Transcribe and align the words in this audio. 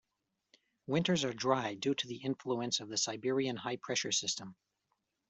Winters 0.87 1.23
are 1.23 1.31
dry 1.31 1.75
due 1.75 1.93
to 1.93 2.07
the 2.07 2.15
influence 2.15 2.79
of 2.79 2.89
the 2.89 2.97
Siberian 2.97 3.55
high-pressure 3.55 4.11
system. 4.11 4.55